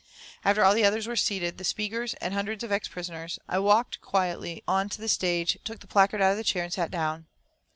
[0.43, 3.37] After all the others were seated, the speakers, and hundreds of ex prisoners.
[3.47, 6.89] I walked quietly onto the stage, took the placard out of the chair and sat
[6.89, 7.27] down.